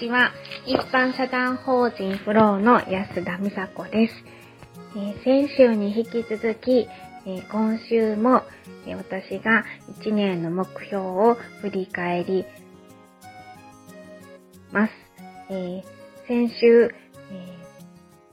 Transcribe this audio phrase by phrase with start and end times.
[0.00, 0.32] ちは。
[0.64, 4.14] 一般社団法人フローの安田美佐子です。
[4.96, 6.88] えー、先週に引き続き、
[7.26, 8.42] えー、今週も、
[8.86, 9.66] えー、私が
[10.00, 12.46] 1年の目標を振り返り
[14.72, 14.92] ます。
[15.50, 15.84] え
[16.26, 16.92] 先週、え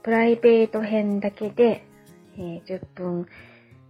[0.02, 1.84] プライベート編だけで、
[2.38, 3.26] え10分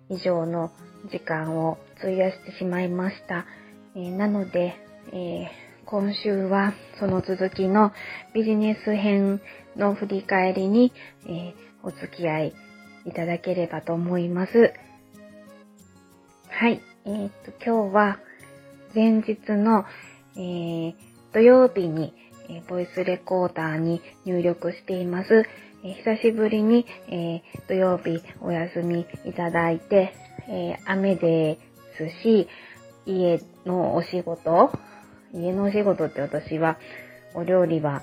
[0.08, 0.72] 以上の
[1.12, 3.46] 時間を費やしてしまいました。
[3.95, 4.74] えなので、
[5.12, 7.92] え今週はその続きの
[8.34, 9.41] ビジネス編
[9.74, 10.92] の振り返りに、
[11.27, 12.55] えお付き合い
[13.06, 14.74] いただければと思います。
[16.51, 16.82] はい。
[17.06, 18.19] えー、っと、今日は
[18.95, 19.87] 前日の、
[20.37, 20.95] えー、
[21.32, 22.12] 土曜日に、
[22.51, 25.46] えボイスレコーダーに入力しています。
[25.82, 30.12] え久しぶりに、え土曜日お休みいただいて、
[30.51, 31.59] え雨で
[31.96, 32.46] すし、
[33.07, 34.70] 家のお仕事、
[35.32, 36.79] 家のお仕事って私は
[37.34, 38.02] お料理は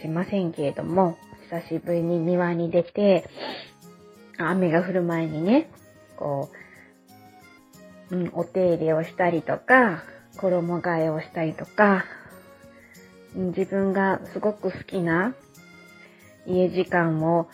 [0.00, 1.16] しませんけれども、
[1.50, 3.28] 久しぶりに庭に出て、
[4.38, 5.70] 雨が降る前にね、
[6.16, 6.50] こ
[8.10, 10.04] う、うん、お手入れをしたりとか、
[10.36, 12.04] 衣替えをしたりとか、
[13.34, 15.34] 自分がすごく好きな
[16.46, 17.48] 家時間を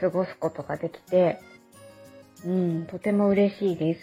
[0.00, 1.40] 過ごすことができて、
[2.44, 4.00] うん、とても嬉しいです。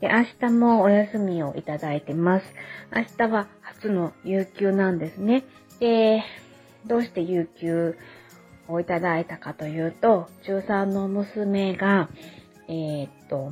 [0.00, 2.46] で、明日もお休みをいただいてます。
[2.94, 5.44] 明日は初の有給なんですね。
[5.80, 6.22] で、
[6.86, 7.96] どうして有給
[8.68, 12.08] をいただいたかというと、中3の娘が、
[12.68, 13.50] えー、っと、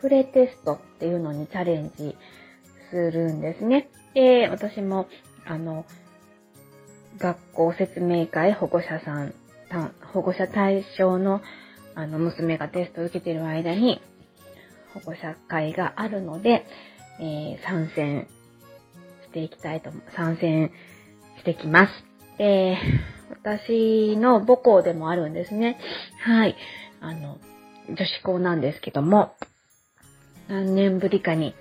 [0.00, 2.16] プレテストっていうのにチャレンジ
[2.90, 3.88] するんですね。
[4.14, 5.08] で、私も、
[5.46, 5.84] あの、
[7.18, 9.34] 学校説明会、保護者さん、
[10.12, 11.40] 保護者対象の
[11.94, 14.00] あの娘がテストを受けている間に
[14.94, 16.66] 保護者会があるので、
[17.20, 18.28] えー、参戦
[19.26, 20.70] していきたいと、参戦
[21.38, 21.92] してきます。
[22.38, 22.78] で、
[23.30, 25.78] 私の母校でもあるんですね。
[26.20, 26.56] はい。
[27.00, 27.38] あの、
[27.88, 29.34] 女子校なんですけども、
[30.48, 31.54] 何年ぶりかに、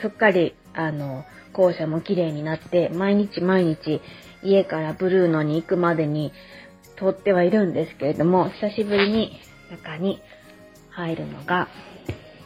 [0.00, 4.00] すっかり、あの、校舎も綺麗になって、毎日毎日
[4.42, 6.32] 家からブルーノに行くまでに
[6.98, 9.40] 通ってはいるんですけれども、久しぶりに
[9.70, 10.20] 中に
[10.96, 11.68] 入るのが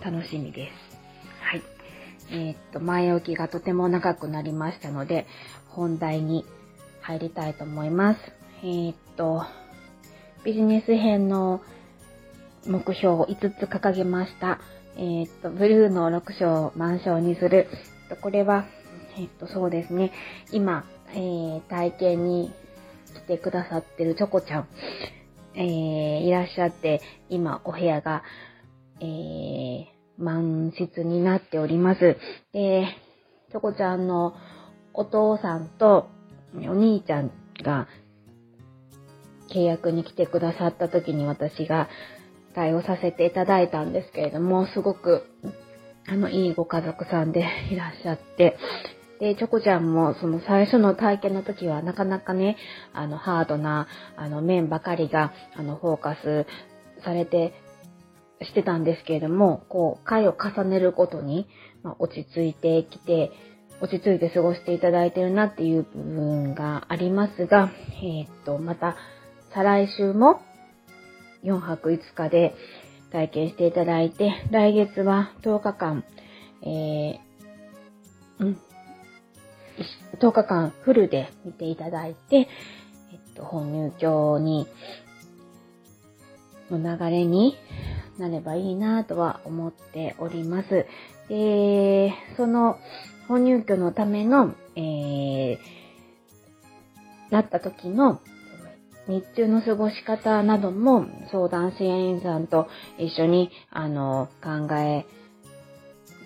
[0.04, 0.98] 楽しみです。
[1.40, 1.62] はい。
[2.32, 5.28] えー、っと、前置きがとても長くなりましたので、
[5.68, 6.44] 本題に
[7.00, 8.20] 入りたいと思います。
[8.62, 9.44] えー、っと、
[10.44, 11.62] ビジネス編の
[12.66, 14.58] 目標を5つ掲げました。
[14.96, 17.68] えー、っと、ブルーの6章を満章にする。
[18.20, 18.66] これは、
[19.16, 20.10] えっと、そうですね。
[20.50, 22.52] 今、えー、体験に
[23.14, 24.68] 来てくださってるチョコちゃん、
[25.54, 28.22] えー、いらっしゃって、今お部屋が、
[29.00, 29.84] えー、
[30.18, 32.16] 満室になっております。
[32.52, 32.86] で、
[33.50, 34.34] チョコちゃんの
[34.94, 36.08] お父さんと
[36.54, 37.30] お兄ちゃん
[37.62, 37.88] が
[39.52, 41.88] 契約に来てくださった時に私が
[42.54, 45.24] 対応させていただいたんですけれども、すごく、
[46.06, 48.56] あの、いいご家族さんでいらっしゃって、
[49.20, 52.56] で、チョコちゃんもその最初の体験の時はなかなかね、
[52.94, 53.86] あの、ハードな、
[54.16, 56.46] あの、面ばかりが、あの、フォーカス
[57.04, 57.52] されて、
[58.42, 61.46] してたんですけれども、こう、回を重ねるごとに、
[61.82, 63.32] まあ、落ち着いてきて、
[63.82, 67.70] 落ち着いて過ごしていただいてるなっていう部分がありますが、
[68.02, 68.96] えー、っと、また、
[69.54, 70.40] 再来週も
[71.44, 72.54] 4泊5日で
[73.12, 76.04] 体験していただいて、来月は10日間、
[76.62, 77.18] えー、
[78.38, 78.58] うん、
[80.18, 82.48] 10日間フルで見ていただいて、
[83.12, 84.66] えっと、本入居に、
[86.70, 87.56] の流れに
[88.18, 90.86] なればいいなとは思っております。
[91.28, 92.78] で、その
[93.26, 95.58] 本入居のための、えー、
[97.30, 98.20] なった時の
[99.08, 102.68] 日中の過ごし方なども相談支援員さんと
[102.98, 105.06] 一緒にあの考え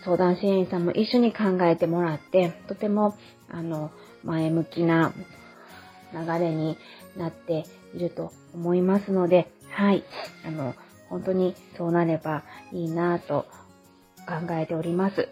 [0.05, 3.17] 相談支援員さんも一緒に考えてもらって、とても、
[3.51, 3.91] あの、
[4.23, 5.13] 前向きな
[6.13, 6.79] 流れに
[7.17, 7.65] なって
[7.95, 10.05] いると思いますので、はい、
[10.47, 10.75] あの、
[11.09, 13.47] 本当にそうなればいいなぁと
[14.27, 15.29] 考えております。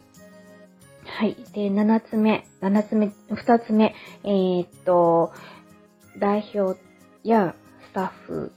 [1.04, 1.36] はい。
[1.52, 3.94] で、7つ目、7つ目、2つ目、
[4.24, 5.32] えー、っと、
[6.18, 6.80] 代表
[7.22, 7.54] や
[7.90, 8.52] スタッフ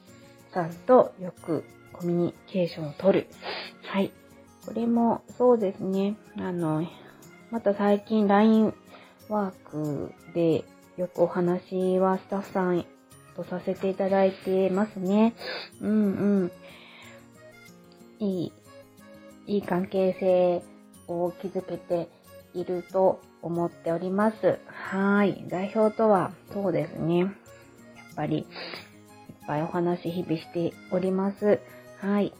[0.54, 1.63] さんとよく
[1.94, 3.28] コミュニケーションを取る。
[3.84, 4.12] はい。
[4.66, 6.16] これもそうですね。
[6.38, 6.86] あの、
[7.52, 8.74] また最近 LINE
[9.30, 10.63] ワークで
[10.98, 12.86] よくお話はスタッフさん
[13.36, 15.36] とさせていただいてますね。
[15.81, 16.51] うんうん。
[18.19, 18.54] いい、
[19.48, 20.63] いい関係性
[21.07, 22.07] を築けて
[22.54, 24.60] いると思っております。
[24.68, 25.45] はい。
[25.50, 27.19] 代表とは、そうですね。
[27.19, 27.30] やっ
[28.16, 28.45] ぱり、いっ
[29.45, 31.60] ぱいお話日々しております。
[32.00, 32.33] はい。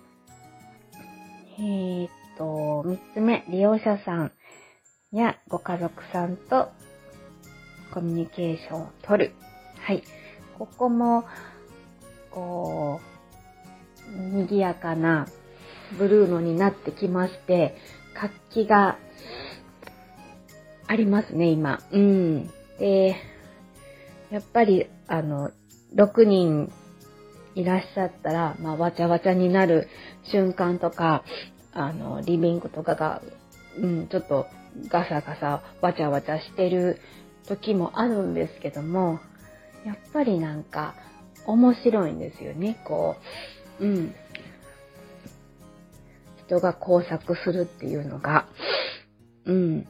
[1.58, 4.31] えー、っと、三つ目、利用者さん
[5.16, 6.70] やご家族さんと
[7.94, 9.36] コミュニケーションを取る。
[9.80, 10.04] はい。
[10.58, 11.26] ここも、
[12.32, 13.00] こ
[14.14, 15.28] う、賑やかな
[15.98, 17.78] ブルーノになってきまして、
[18.14, 18.98] 活気が
[20.88, 21.82] ありますね、今。
[21.92, 22.48] うん。
[22.80, 23.16] で、
[24.30, 25.52] やっぱり、あの、
[25.96, 26.72] 6人
[27.56, 29.88] いらっしゃったら、まあ、わちゃわちゃになる
[30.24, 31.24] 瞬間とか、
[31.74, 33.22] あの、リビングとかが、
[33.78, 34.48] うん、ちょっと
[34.88, 37.00] ガサガサ、わちゃわちゃしてる
[37.48, 39.19] 時もあるんですけども、
[39.86, 40.95] やっぱりなんか、
[41.45, 43.16] 面白いんですよね、こ
[43.80, 43.86] う。
[43.86, 44.16] うん。
[46.48, 48.48] 人が工作するっていうのが、
[49.45, 49.88] うん。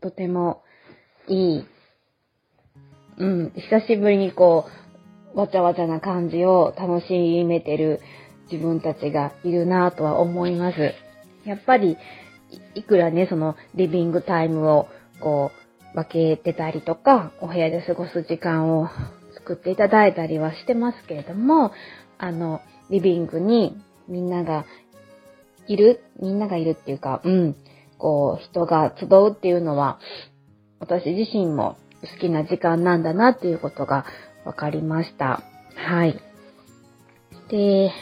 [0.00, 0.62] とても
[1.28, 1.66] いい。
[3.18, 3.52] うん。
[3.54, 4.66] 久しぶりにこ
[5.34, 8.00] う、わちゃわちゃな感じを楽しめてる
[8.50, 10.94] 自分たちがいるなぁとは思います。
[11.44, 11.96] やっぱり、
[12.74, 14.88] いくらね、そのリビングタイムを
[15.20, 15.50] こ
[15.94, 18.88] う分けてたりとか、お部屋で過ごす時間を
[19.34, 21.72] 作っていただいたりはしてますけれども、
[22.18, 22.60] あの、
[22.90, 23.76] リビングに
[24.08, 24.64] みんなが
[25.66, 27.56] いる、みんながいるっていうか、うん、
[27.98, 29.98] こう、人が集うっていうのは、
[30.78, 34.04] 私自身も好きな時間なんだなっていうことが
[34.44, 35.42] 分かりました。
[35.76, 36.20] はい。
[37.48, 37.92] で、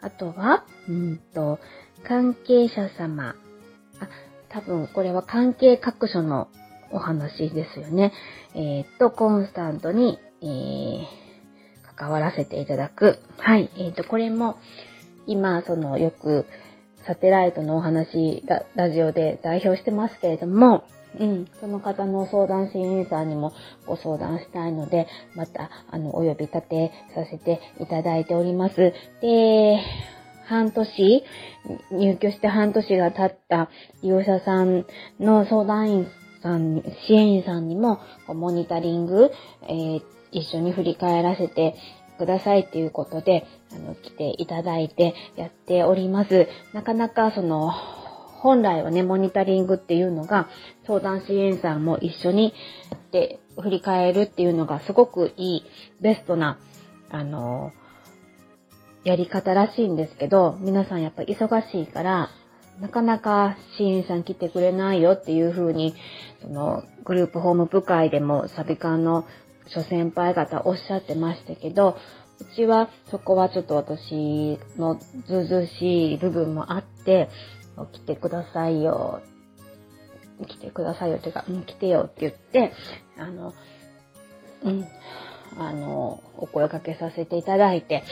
[0.00, 1.58] あとは、うんと、
[2.06, 3.34] 関係者様。
[4.00, 4.08] あ、
[4.48, 6.48] 多分これは関係各所の
[6.92, 8.12] お話ですよね。
[8.54, 11.04] えー、っと、コンスタントに、えー、
[11.96, 13.18] 関わらせていただく。
[13.38, 13.70] はい。
[13.76, 14.56] えー、っと、これも、
[15.26, 16.46] 今、その、よく、
[17.06, 20.84] サテライトのお話ラ、ラジオで代表してますけれども、
[21.18, 23.52] うん、その方の相談支援員さんにも
[23.86, 28.92] ご相談したいので、また、あの、お呼び立てさせていただいております。
[29.20, 29.80] で、
[30.46, 31.24] 半年、
[31.90, 33.68] 入居して半年が経った
[34.02, 34.86] 利用者さん
[35.20, 36.06] の相談員
[36.42, 39.30] さん、支援員さんにも、モニタリング、
[39.62, 41.74] えー、一緒に振り返らせて
[42.18, 46.48] くださいっていうことで、あの、来ていただいてやっております。
[46.72, 50.48] なかなかその、本来はね、モニタリングっていうのが、
[50.86, 52.54] 相談支援さんも一緒に
[53.10, 55.64] で振り返るっていうのがすごくいい、
[56.00, 56.58] ベストな、
[57.10, 57.72] あの、
[59.06, 62.28] やり方らしいんですけど、皆さんやっぱ忙しいから、
[62.80, 65.94] なかなか支援さん来てくれないよっていう風に、
[66.42, 69.24] その、グループホーム部会でもサビ館の
[69.68, 71.96] 諸先輩方おっしゃってましたけど、
[72.40, 74.98] うちはそこはちょっと私の
[75.28, 77.28] ずうずしい部分もあって、
[77.92, 79.22] 来てくださいよ。
[80.48, 82.72] 来てくださいよっていうか、うん、来てよって言って、
[83.16, 83.54] あの、
[84.64, 84.84] うん、
[85.58, 88.02] あの、お声かけさせていただいて、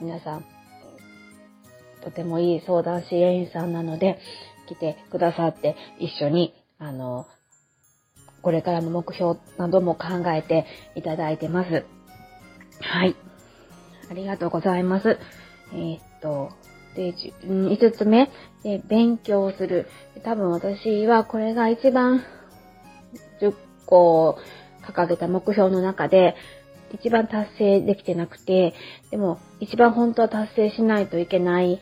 [0.00, 0.44] 皆さん、
[2.02, 4.18] とてもいい相談支援員さんなので、
[4.68, 7.26] 来てくださって一緒に、あの、
[8.42, 11.84] これからの目標なども考えていただいてます。
[12.80, 13.16] はい。
[14.10, 15.18] ありがとうございます。
[15.72, 16.50] えー、っと、
[16.94, 18.30] で、5つ目
[18.62, 19.88] で、勉強する。
[20.22, 22.24] 多分私はこれが一番
[23.40, 23.54] 10
[23.86, 24.38] 個
[24.82, 26.36] 掲げた目標の中で
[26.92, 28.74] 一番達成できてなくて、
[29.10, 31.80] でも一番本当は達成しないといけない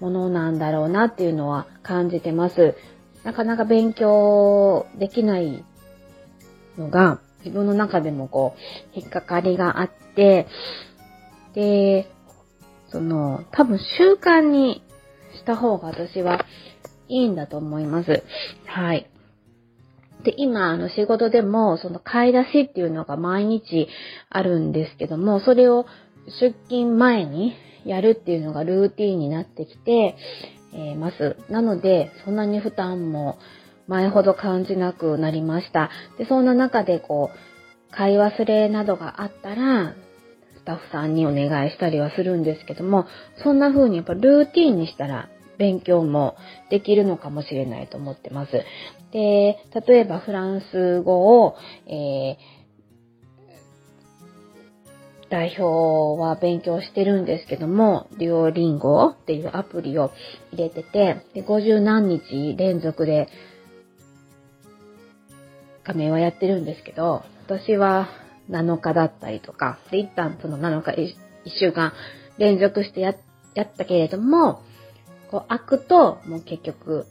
[0.00, 2.76] ものなんだろうなっていうのは感じてます。
[3.24, 5.64] なかなか勉強できない
[6.78, 10.46] のが自分の中でもこう引っかかりがあって、
[11.54, 12.10] で、
[12.90, 14.82] その、多分習慣に
[15.34, 16.44] した方が私は
[17.08, 18.22] いいんだと思います。
[18.66, 19.10] はい。
[20.24, 23.88] で、今、あの、仕事でも、その、買い出しっていうのが毎日
[24.30, 25.86] あるんですけども、それを
[26.40, 30.16] 出勤前にやるっていうのがルーティーンになってきて、
[30.74, 31.36] え、ます。
[31.48, 33.38] なので、そんなに負担も
[33.86, 35.90] 前ほど感じなくなりました。
[36.18, 39.94] で、そんな中で、こう、買い忘れなどがあったら、
[40.58, 43.06] スタッフさんにお願いしたりはするんですけども、
[43.42, 46.36] そんな風にやっぱルーティンにしたら勉強も
[46.70, 48.52] できるのかもしれないと思ってます。
[49.12, 52.36] で、例えばフランス語を、えー、
[55.30, 60.10] 代表は勉強してるんですけども、デュオリンゴっていうアプリを
[60.52, 63.28] 入れてて、で50何日連続で
[65.84, 68.08] 画面はやってるんですけど、私は
[68.50, 71.14] 7日だったりとか、で、一旦その7日、1
[71.60, 71.92] 週間
[72.38, 73.14] 連続してや
[73.54, 74.62] やったけれども、
[75.30, 77.06] こう開くと、もう結局、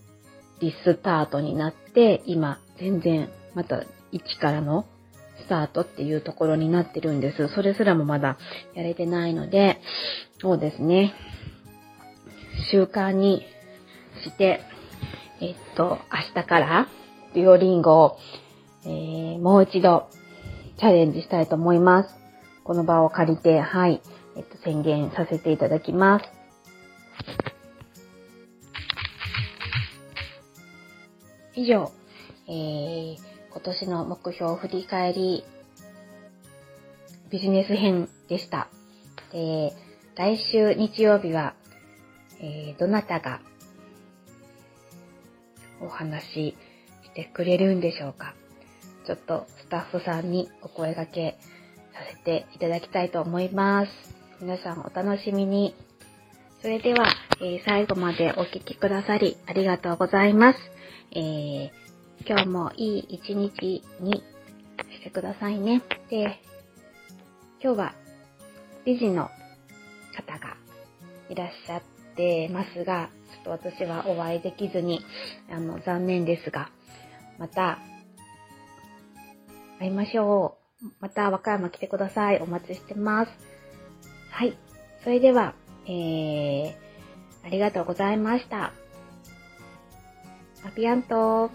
[0.60, 4.86] リスタートになって、今、全然、また、1からの
[5.44, 7.48] スタートっていうところになってるんです。
[7.50, 8.38] それすらもまだ
[8.74, 9.82] やれてないので、
[10.42, 11.14] そうですね。
[12.72, 13.46] 習慣に
[14.24, 14.62] して、
[15.40, 16.88] えっと、明日から、
[17.34, 18.18] デュオリンゴを、
[18.86, 20.10] えー、もう一度、
[20.78, 22.16] チャレンジしたいと思います。
[22.64, 24.02] この場を借りて、はい、
[24.36, 26.26] えっと、宣言させていただきます。
[31.58, 31.92] 以上、
[32.48, 33.18] えー、
[33.52, 35.44] 今年の目標振り返り
[37.32, 38.68] ビジネス編でした。
[39.34, 39.72] え
[40.16, 41.56] 来週日曜日は、
[42.40, 43.42] えー、どなたが
[45.82, 46.58] お話し
[47.06, 48.36] してくれるんでしょうか。
[49.08, 51.40] ちょっとスタッフさんにお声掛け
[51.92, 53.92] させていただきたいと思います。
[54.42, 55.74] 皆さんお楽しみに。
[56.62, 57.08] それでは、
[57.40, 60.60] えー、最後までお聴きくださりありがとうございます。
[61.12, 61.70] えー、
[62.28, 64.24] 今日もいい一日に
[64.92, 65.84] してくださいね。
[66.10, 66.40] で、
[67.62, 67.94] 今日は
[68.86, 69.30] 美人の
[70.16, 70.58] 方が
[71.30, 71.82] いらっしゃっ
[72.16, 73.12] てますが、
[73.44, 75.06] ちょっと私はお会いできずに、
[75.52, 76.72] あの、残念ですが、
[77.38, 77.78] また、
[79.80, 80.88] 会いましょう。
[81.02, 82.40] また和歌山来てください。
[82.40, 83.32] お待ちしてます。
[84.32, 84.58] はい。
[85.04, 85.54] それでは、
[85.88, 86.76] えー、
[87.46, 88.74] ありがとうございました。
[90.66, 91.50] アピアント